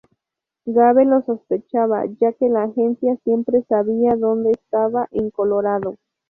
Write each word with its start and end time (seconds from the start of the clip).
Gabe 0.75 1.05
lo 1.05 1.21
sospechaba 1.21 2.05
ya 2.19 2.33
que 2.33 2.49
la 2.49 2.63
Agencia 2.63 3.17
siempre 3.23 3.61
sabía 3.69 4.15
dónde 4.15 4.49
estaba 4.49 5.07
en 5.11 5.29
Colorado. 5.29 5.95